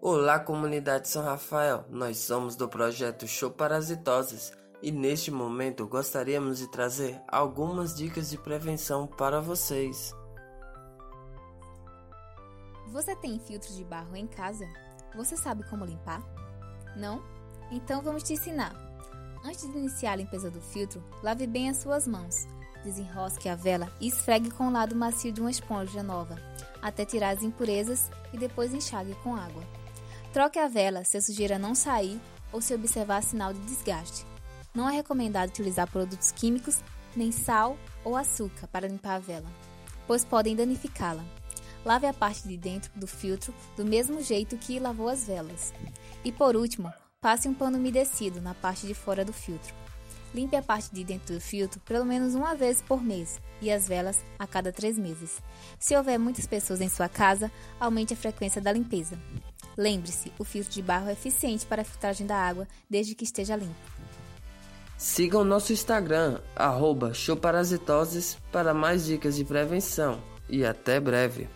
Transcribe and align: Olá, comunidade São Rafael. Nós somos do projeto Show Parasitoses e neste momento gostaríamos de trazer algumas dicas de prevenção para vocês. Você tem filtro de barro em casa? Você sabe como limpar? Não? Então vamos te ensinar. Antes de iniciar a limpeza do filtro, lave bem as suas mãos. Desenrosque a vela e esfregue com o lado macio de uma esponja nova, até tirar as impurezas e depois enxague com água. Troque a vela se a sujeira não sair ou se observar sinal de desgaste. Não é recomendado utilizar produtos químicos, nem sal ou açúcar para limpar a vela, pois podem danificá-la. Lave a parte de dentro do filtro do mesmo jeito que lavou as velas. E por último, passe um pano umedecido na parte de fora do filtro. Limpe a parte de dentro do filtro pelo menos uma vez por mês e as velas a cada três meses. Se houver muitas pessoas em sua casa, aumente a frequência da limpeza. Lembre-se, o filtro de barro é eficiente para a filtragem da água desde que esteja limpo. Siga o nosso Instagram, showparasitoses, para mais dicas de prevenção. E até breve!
Olá, 0.00 0.38
comunidade 0.38 1.08
São 1.08 1.24
Rafael. 1.24 1.84
Nós 1.88 2.18
somos 2.18 2.54
do 2.54 2.68
projeto 2.68 3.26
Show 3.26 3.50
Parasitoses 3.50 4.52
e 4.82 4.92
neste 4.92 5.30
momento 5.30 5.86
gostaríamos 5.86 6.58
de 6.58 6.70
trazer 6.70 7.18
algumas 7.26 7.96
dicas 7.96 8.28
de 8.28 8.36
prevenção 8.36 9.06
para 9.06 9.40
vocês. 9.40 10.14
Você 12.88 13.16
tem 13.16 13.38
filtro 13.40 13.72
de 13.72 13.82
barro 13.84 14.14
em 14.14 14.26
casa? 14.26 14.68
Você 15.16 15.34
sabe 15.34 15.68
como 15.70 15.86
limpar? 15.86 16.22
Não? 16.94 17.22
Então 17.72 18.02
vamos 18.02 18.22
te 18.22 18.34
ensinar. 18.34 18.76
Antes 19.42 19.62
de 19.62 19.78
iniciar 19.78 20.12
a 20.12 20.16
limpeza 20.16 20.50
do 20.50 20.60
filtro, 20.60 21.02
lave 21.22 21.46
bem 21.46 21.70
as 21.70 21.78
suas 21.78 22.06
mãos. 22.06 22.46
Desenrosque 22.84 23.48
a 23.48 23.56
vela 23.56 23.90
e 23.98 24.08
esfregue 24.08 24.50
com 24.50 24.68
o 24.68 24.72
lado 24.72 24.94
macio 24.94 25.32
de 25.32 25.40
uma 25.40 25.50
esponja 25.50 26.02
nova, 26.02 26.36
até 26.82 27.04
tirar 27.04 27.30
as 27.30 27.42
impurezas 27.42 28.10
e 28.32 28.36
depois 28.36 28.74
enxague 28.74 29.14
com 29.24 29.34
água. 29.34 29.85
Troque 30.36 30.58
a 30.58 30.68
vela 30.68 31.02
se 31.02 31.16
a 31.16 31.22
sujeira 31.22 31.58
não 31.58 31.74
sair 31.74 32.20
ou 32.52 32.60
se 32.60 32.74
observar 32.74 33.22
sinal 33.22 33.54
de 33.54 33.60
desgaste. 33.60 34.26
Não 34.74 34.86
é 34.86 34.92
recomendado 34.92 35.48
utilizar 35.48 35.90
produtos 35.90 36.30
químicos, 36.30 36.82
nem 37.16 37.32
sal 37.32 37.78
ou 38.04 38.14
açúcar 38.14 38.66
para 38.66 38.86
limpar 38.86 39.14
a 39.14 39.18
vela, 39.18 39.46
pois 40.06 40.26
podem 40.26 40.54
danificá-la. 40.54 41.24
Lave 41.86 42.06
a 42.06 42.12
parte 42.12 42.46
de 42.46 42.54
dentro 42.54 42.90
do 42.94 43.06
filtro 43.06 43.54
do 43.78 43.84
mesmo 43.86 44.20
jeito 44.20 44.58
que 44.58 44.78
lavou 44.78 45.08
as 45.08 45.24
velas. 45.24 45.72
E 46.22 46.30
por 46.30 46.54
último, 46.54 46.92
passe 47.18 47.48
um 47.48 47.54
pano 47.54 47.78
umedecido 47.78 48.38
na 48.38 48.52
parte 48.52 48.86
de 48.86 48.92
fora 48.92 49.24
do 49.24 49.32
filtro. 49.32 49.74
Limpe 50.34 50.54
a 50.54 50.62
parte 50.62 50.94
de 50.94 51.02
dentro 51.02 51.34
do 51.34 51.40
filtro 51.40 51.80
pelo 51.80 52.04
menos 52.04 52.34
uma 52.34 52.54
vez 52.54 52.82
por 52.82 53.02
mês 53.02 53.40
e 53.62 53.72
as 53.72 53.88
velas 53.88 54.22
a 54.38 54.46
cada 54.46 54.70
três 54.70 54.98
meses. 54.98 55.40
Se 55.78 55.96
houver 55.96 56.18
muitas 56.18 56.46
pessoas 56.46 56.82
em 56.82 56.90
sua 56.90 57.08
casa, 57.08 57.50
aumente 57.80 58.12
a 58.12 58.16
frequência 58.18 58.60
da 58.60 58.70
limpeza. 58.70 59.18
Lembre-se, 59.76 60.32
o 60.38 60.44
filtro 60.44 60.72
de 60.72 60.82
barro 60.82 61.08
é 61.08 61.12
eficiente 61.12 61.66
para 61.66 61.82
a 61.82 61.84
filtragem 61.84 62.26
da 62.26 62.36
água 62.36 62.66
desde 62.88 63.14
que 63.14 63.24
esteja 63.24 63.56
limpo. 63.56 63.74
Siga 64.96 65.38
o 65.38 65.44
nosso 65.44 65.72
Instagram, 65.72 66.40
showparasitoses, 67.12 68.38
para 68.50 68.72
mais 68.72 69.04
dicas 69.04 69.36
de 69.36 69.44
prevenção. 69.44 70.22
E 70.48 70.64
até 70.64 70.98
breve! 70.98 71.48